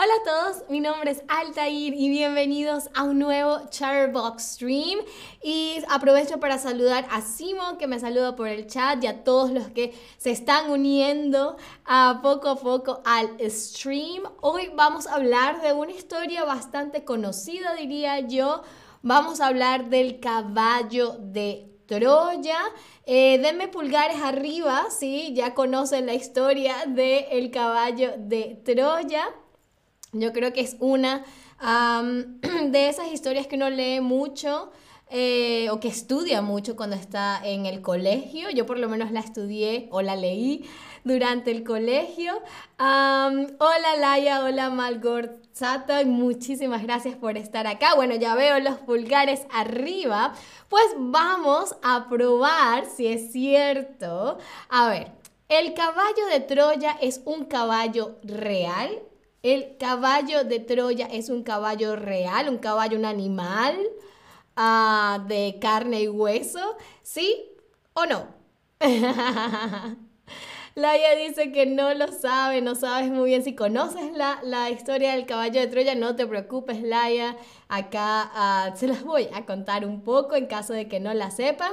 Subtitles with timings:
[0.00, 5.00] Hola a todos, mi nombre es Altair y bienvenidos a un nuevo Chatterbox Stream.
[5.42, 9.50] Y aprovecho para saludar a Simon que me saluda por el chat y a todos
[9.50, 14.22] los que se están uniendo a poco a poco al stream.
[14.40, 18.62] Hoy vamos a hablar de una historia bastante conocida, diría yo.
[19.02, 22.60] Vamos a hablar del caballo de Troya.
[23.04, 29.24] Eh, denme pulgares arriba, si ya conocen la historia del caballo de Troya.
[30.12, 31.24] Yo creo que es una
[31.60, 34.70] de esas historias que uno lee mucho
[35.10, 38.50] eh, o que estudia mucho cuando está en el colegio.
[38.50, 40.68] Yo por lo menos la estudié o la leí
[41.04, 42.42] durante el colegio.
[42.78, 47.94] hola Laia, hola Malgorzata, muchísimas gracias por estar acá.
[47.94, 50.34] Bueno, ya veo los pulgares arriba.
[50.68, 54.38] Pues vamos a probar si es cierto.
[54.68, 55.12] A ver,
[55.48, 59.07] ¿el caballo de Troya es un caballo real?
[59.42, 63.76] El caballo de Troya es un caballo real, un caballo, un animal
[64.56, 67.52] ah, de carne y hueso, ¿sí
[67.94, 68.26] o no?
[70.74, 73.42] Laia dice que no lo sabe, no sabes muy bien.
[73.42, 77.36] Si conoces la, la historia del caballo de Troya, no te preocupes, Laia.
[77.68, 81.30] Acá ah, se las voy a contar un poco en caso de que no la
[81.30, 81.72] sepan.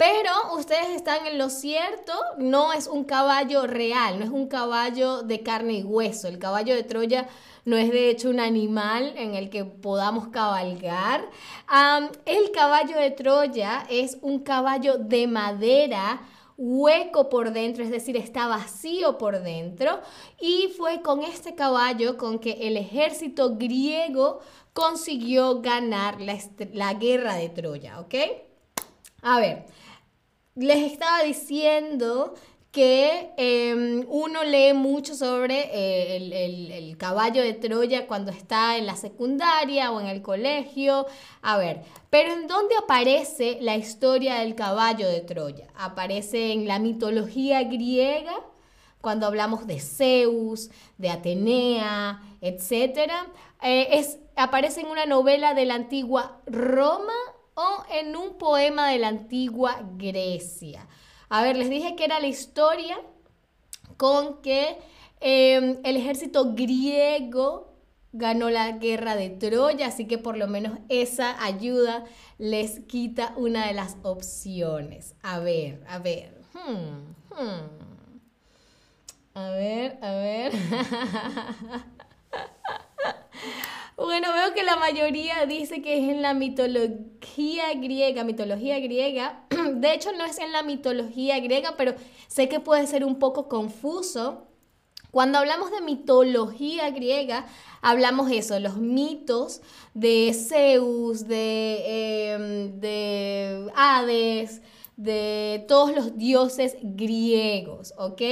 [0.00, 5.20] Pero ustedes están en lo cierto, no es un caballo real, no es un caballo
[5.20, 6.26] de carne y hueso.
[6.26, 7.28] El caballo de Troya
[7.66, 11.28] no es de hecho un animal en el que podamos cabalgar.
[12.24, 16.22] el caballo de Troya es un caballo de madera
[16.56, 20.00] hueco por dentro, es decir, está vacío por dentro.
[20.40, 24.40] Y fue con este caballo con que el ejército griego
[24.72, 26.38] consiguió ganar la,
[26.72, 28.14] la guerra de Troya, ¿ok?
[29.22, 29.66] A ver,
[30.54, 32.34] les estaba diciendo
[32.70, 38.94] que em, uno lee mucho sobre eh, el, caballo de Troya cuando está en la
[38.94, 41.06] secundaria o en el colegio.
[41.42, 45.66] A ver, pero ¿en dónde aparece la historia del caballo de Troya?
[45.76, 48.34] Aparece en la mitología griega,
[49.00, 53.10] cuando hablamos de Zeus, de Atenea, etc.
[53.62, 57.14] Eh, es, aparece en una novela de la antigua Roma
[57.60, 60.86] o en un poema de la antigua Grecia.
[61.28, 62.98] A ver, les dije que era la historia
[63.96, 64.78] con que
[65.20, 67.74] em, el ejército griego
[68.12, 72.04] ganó la guerra de Troya, así que por lo menos esa ayuda
[72.38, 75.14] les quita una de las opciones.
[75.22, 76.40] A ver, a ver.
[76.54, 77.80] Hmm, hmm.
[79.34, 80.52] A ver, a ver.
[84.02, 89.44] Bueno, veo que la mayoría dice que es en la mitología griega, mitología griega.
[89.74, 91.94] De hecho, no es en la mitología griega, pero
[92.26, 94.46] sé que puede ser un poco confuso.
[95.10, 97.44] Cuando hablamos de mitología griega,
[97.82, 99.60] hablamos eso, los mitos
[99.92, 104.62] de Zeus, de, em, de Hades,
[104.96, 108.22] de todos los dioses griegos, ¿ok?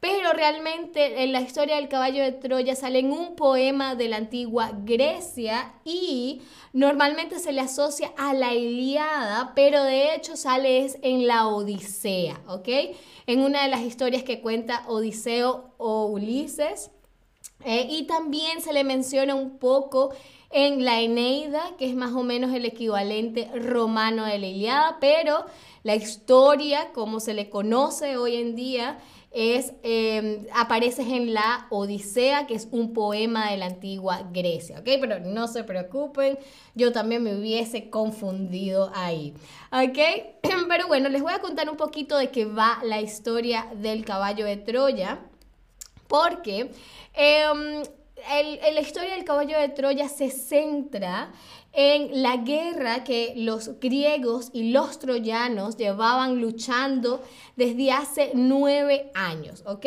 [0.00, 4.16] Pero realmente en la historia del caballo de Troya sale en un poema de la
[4.16, 6.42] antigua Grecia y
[6.72, 12.40] normalmente se le asocia a la Iliada, pero de hecho sale es en la Odisea,
[12.46, 12.68] ¿ok?
[13.26, 16.90] En una de las historias que cuenta Odiseo o Ulises.
[17.64, 20.14] Eh, y también se le menciona un poco
[20.50, 25.44] en la Eneida, que es más o menos el equivalente romano de la Iliada, pero
[25.82, 28.98] la historia, como se le conoce hoy en día,
[29.30, 34.88] es, eh, apareces en la Odisea, que es un poema de la antigua Grecia, ¿ok?
[35.00, 36.38] Pero no se preocupen,
[36.74, 39.34] yo también me hubiese confundido ahí,
[39.70, 39.98] ¿ok?
[40.68, 44.46] Pero bueno, les voy a contar un poquito de qué va la historia del caballo
[44.46, 45.20] de Troya,
[46.08, 46.70] porque
[48.30, 51.30] em, la historia del caballo de Troya se centra
[51.80, 57.22] en la guerra que los griegos y los troyanos llevaban luchando
[57.54, 59.86] desde hace nueve años, ¿ok?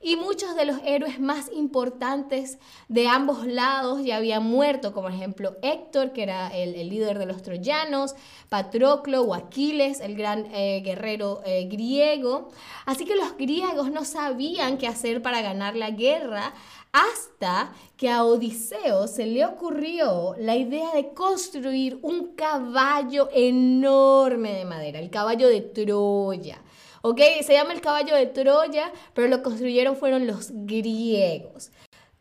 [0.00, 2.56] Y muchos de los héroes más importantes
[2.88, 7.26] de ambos lados ya habían muerto, como por ejemplo Héctor, que era el, líder de
[7.26, 8.14] los troyanos,
[8.48, 12.48] Patroclo o Aquiles, el gran eh, guerrero eh, griego.
[12.86, 16.54] Así que los griegos no sabían qué hacer para ganar la guerra
[16.96, 24.64] hasta que a Odiseo se le ocurrió la idea de construir un caballo enorme de
[24.64, 26.62] madera, el caballo de Troya.
[27.02, 27.20] ¿Ok?
[27.42, 31.72] Se llama el caballo de Troya, pero lo construyeron fueron los griegos.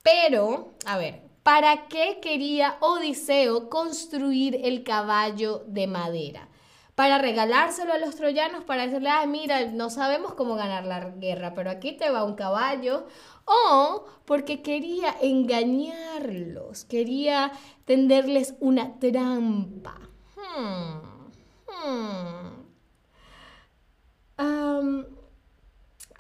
[0.02, 6.50] Pero, a ver, ¿para qué quería Odiseo construir el caballo de madera?
[6.96, 11.54] Para regalárselo a los troyanos, para decirle, ay, mira, no sabemos cómo ganar la guerra,
[11.54, 13.08] pero aquí te va un caballo,
[13.46, 17.52] o porque quería engañarlos, quería
[17.86, 20.00] tenderles una trampa.
[20.36, 21.30] Hmm,
[21.68, 22.66] hmm.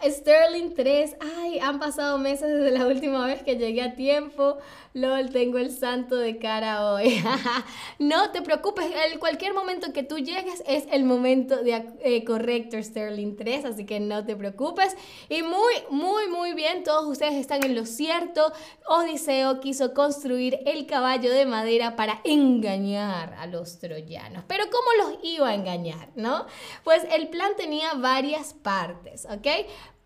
[0.08, 4.58] Sterling 3, ay, han pasado meses desde la última vez que llegué a tiempo.
[4.94, 7.22] LOL, tengo el santo de cara hoy.
[8.00, 12.82] no te preocupes, en cualquier momento que tú llegues es el momento de, eh, correcto
[12.82, 14.96] Sterling 3, así que no te preocupes.
[15.28, 18.54] Y muy, muy, muy bien, todos ustedes están en lo cierto.
[18.88, 24.44] Odiseo quiso construir el caballo de madera para engañar a los troyanos.
[24.48, 26.46] Pero ¿cómo los iba a engañar, no?
[26.84, 29.48] Pues el plan tenía varias partes, ¿ok?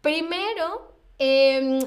[0.02, 1.80] Primero, em,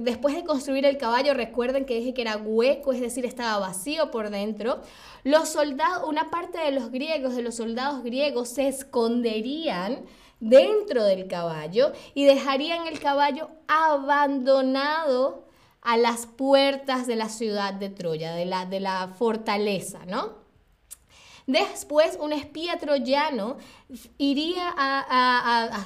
[0.00, 4.10] después de construir el caballo, recuerden que dije que era hueco, es decir, estaba vacío
[4.10, 4.80] por dentro.
[5.22, 10.04] Los soldados, una parte de los griegos, de los soldados griegos, se esconderían
[10.40, 15.46] dentro del caballo y dejarían el caballo abandonado
[15.82, 20.45] a las puertas de la ciudad de Troya, de la, de la fortaleza, ¿no?
[21.46, 23.56] Después, un espía troyano
[24.18, 25.84] iría a,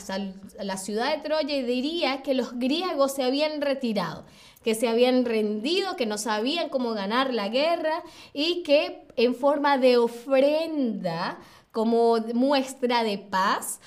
[0.63, 4.25] la ciudad de Troya y diría que los griegos se habían retirado,
[4.65, 8.03] que se habían rendido, que no sabían cómo ganar la guerra
[8.33, 11.39] y que en forma de ofrenda
[11.73, 13.81] como muestra de paz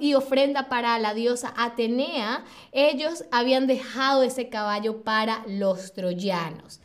[0.00, 6.80] y ofrenda para la diosa Atenea, ellos habían dejado ese caballo para los troyanos.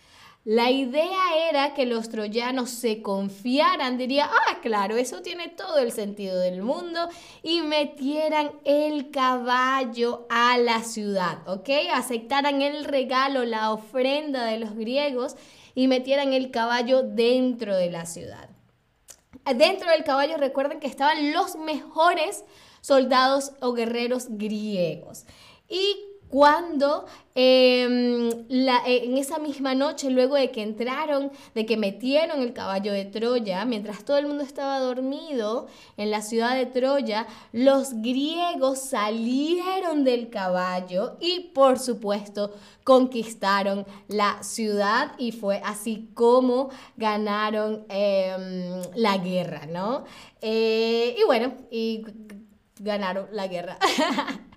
[0.50, 5.92] La idea era que los troyanos se confiaran, diría, ah, claro, eso tiene todo el
[5.92, 7.08] sentido del mundo,
[7.44, 11.70] y metieran el caballo a la ciudad, ¿ok?
[11.94, 15.36] Aceptaran el regalo, la ofrenda de los griegos
[15.76, 18.50] y metieran el caballo dentro de la ciudad.
[19.56, 22.44] Dentro del caballo recuerden que estaban los mejores
[22.82, 25.26] soldados o guerreros griegos.
[25.70, 32.42] Y cuando em, eh, en esa misma noche, luego de que entraron, de que metieron
[32.42, 35.68] el caballo de Troya, mientras todo el mundo estaba dormido
[35.98, 42.54] en la ciudad de Troya, los griegos salieron del caballo y por supuesto
[42.84, 50.04] conquistaron la ciudad y fue así como ganaron em, la guerra, ¿no?
[50.42, 52.04] Eh, y bueno, y
[52.80, 53.80] ganaron la guerra.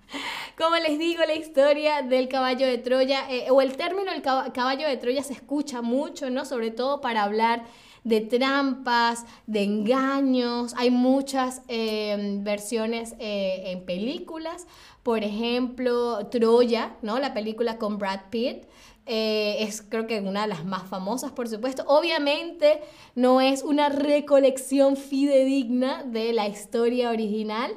[0.57, 4.87] Como les digo, la historia del caballo de Troya, eh, o el término del caballo
[4.87, 6.45] de Troya se escucha mucho, ¿no?
[6.45, 7.65] Sobre todo para hablar
[8.03, 10.73] de trampas, de engaños.
[10.77, 14.67] Hay muchas em, versiones eh, en películas.
[15.03, 17.19] Por ejemplo, Troya, ¿no?
[17.19, 18.65] La película con Brad Pitt.
[19.05, 21.83] Eh, es creo que una de las más famosas, por supuesto.
[21.87, 22.81] Obviamente
[23.15, 27.75] no es una recolección fidedigna de la historia original,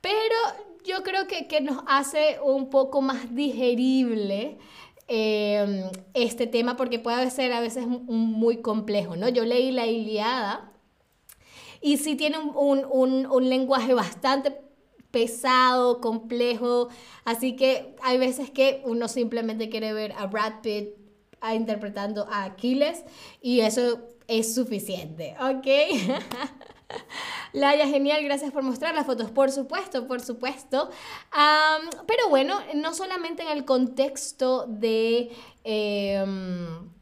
[0.00, 0.36] pero
[0.88, 4.58] yo creo que, nos hace un poco más digerible
[5.06, 9.28] em, este tema porque puede ser a veces muy complejo, ¿no?
[9.28, 10.72] Yo leí la Iliada
[11.80, 14.56] y sí tiene un, lenguaje bastante
[15.10, 16.88] pesado, complejo,
[17.24, 20.90] así que hay veces que uno simplemente quiere ver a Brad Pitt
[21.54, 23.04] interpretando a Aquiles
[23.40, 25.66] y eso es suficiente, ¿ok?
[27.52, 30.90] Laia, genial, gracias por mostrar las fotos, por supuesto, por supuesto.
[32.06, 35.30] pero bueno, no solamente en el contexto de...
[35.64, 36.97] Em,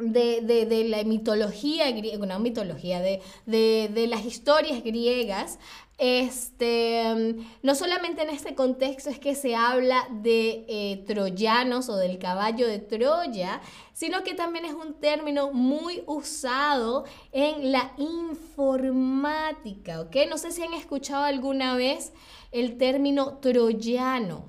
[0.00, 5.58] de, la mitología griega, una mitología, de, de, las historias griegas,
[5.98, 12.18] este, no solamente en este contexto es que se habla de eh, troyanos o del
[12.18, 13.60] caballo de Troya,
[13.92, 20.16] sino que también es un término muy usado en la informática, ¿ok?
[20.28, 22.14] No sé si han escuchado alguna vez
[22.50, 24.46] el término troyano.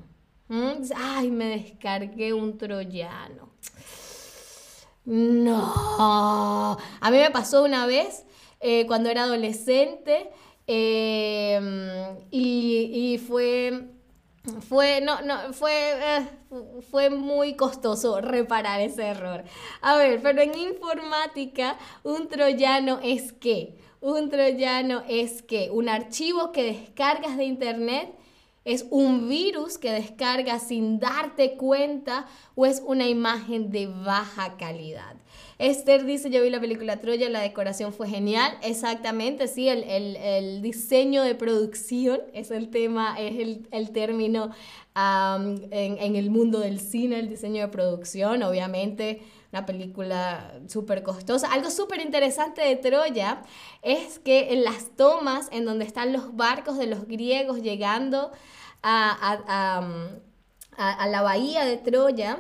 [0.96, 3.51] Ay, me descargué un troyano.
[5.05, 8.24] No, a mí me pasó una vez
[8.60, 10.29] eh, cuando era adolescente
[10.67, 13.88] em, y, fue,
[14.70, 16.27] fue, no, no, fue, eh,
[16.91, 19.43] fue muy costoso reparar ese error.
[19.81, 23.77] A ver, pero en informática, un troyano es qué?
[24.01, 28.13] Un troyano es que un archivo que descargas de internet
[28.63, 35.21] ¿Es un virus que descarga sin darte cuenta o es una imagen de baja calidad?
[35.62, 38.58] Esther dice, yo vi la película Troya, la decoración fue genial.
[38.63, 43.38] Exactamente, sí, el, diseño de producción es el tema, es
[43.72, 44.50] el, término
[44.96, 48.41] en, en, el mundo del cine, el diseño de producción.
[48.41, 51.51] Obviamente una película súper costosa.
[51.51, 53.44] Algo súper interesante de Troya
[53.84, 58.32] es que en las tomas en donde están los barcos de los griegos llegando
[58.82, 59.84] a,
[60.77, 62.39] a la bahía de Troya,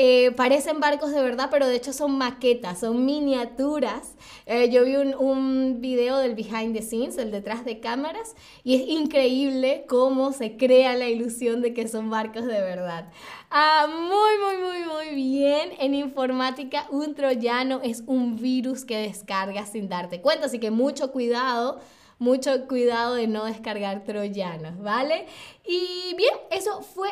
[0.00, 4.14] eh, parecen barcos de verdad, pero de hecho son maquetas, son miniaturas.
[4.46, 8.76] Eh, yo vi un, un, video del behind the scenes, el detrás de cámaras, y
[8.76, 13.10] es increíble cómo se crea la ilusión de que son barcos de verdad.
[13.50, 15.70] Ah, muy, muy, muy, muy bien.
[15.80, 21.10] En informática, un troyano es un virus que descargas sin darte cuenta, así que mucho
[21.10, 21.80] cuidado
[22.20, 25.26] mucho cuidado de no descargar troyanos, ¿vale?
[25.64, 27.10] Y bien, eso fue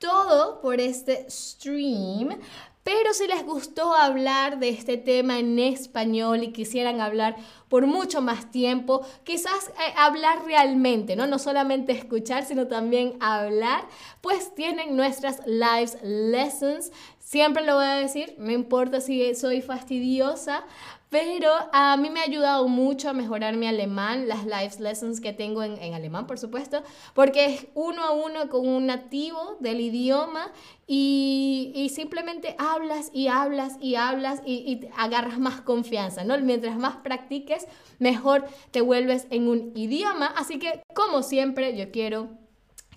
[0.00, 2.40] todo por este stream.
[2.82, 7.36] Pero si les gustó hablar de este tema en español y quisieran hablar
[7.68, 11.26] por mucho más tiempo, quizás eh, hablar realmente, ¿no?
[11.26, 13.86] No solamente escuchar, sino también hablar,
[14.22, 16.90] pues tienen nuestras lives lessons.
[17.30, 20.64] Siempre lo voy a decir, no importa si soy fastidiosa,
[21.10, 25.32] pero a mí me ha ayudado mucho a mejorar mi alemán, las live lessons que
[25.32, 26.82] tengo en, alemán, por supuesto,
[27.14, 30.50] porque es uno a uno con un nativo del idioma
[30.88, 36.36] y, simplemente hablas y hablas y hablas y, y, agarras más confianza, ¿no?
[36.38, 37.68] Mientras más practiques,
[38.00, 40.26] mejor te vuelves en un idioma.
[40.36, 42.40] Así que, como siempre, yo quiero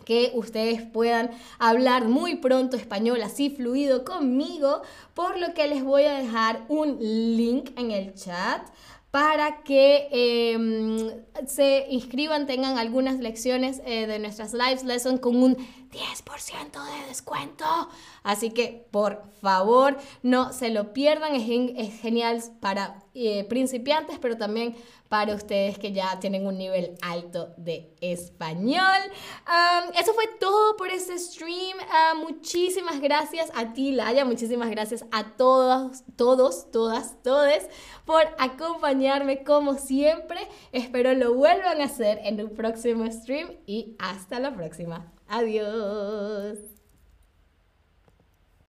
[0.04, 4.82] que ustedes puedan hablar muy pronto español así fluido conmigo,
[5.14, 8.62] por lo que les voy a dejar un link en el chat
[9.14, 11.12] para que em,
[11.46, 15.56] se inscriban, tengan algunas lecciones eh, de nuestras live lessons con un
[15.94, 17.66] 10% de descuento.
[18.24, 24.76] Así que por favor no se lo pierdan, es, genial para eh, principiantes, pero también
[25.08, 28.98] para ustedes que ya tienen un nivel alto de español.
[29.96, 31.78] eso fue todo por este stream.
[32.18, 34.26] muchísimas gracias a ti, Laia.
[34.26, 37.70] Muchísimas gracias a todos, todos, todas, todes
[38.06, 40.40] por acompañarme como siempre.
[40.72, 45.14] Espero lo vuelvan a hacer en un próximo stream y hasta la próxima.
[45.36, 46.73] Adiós.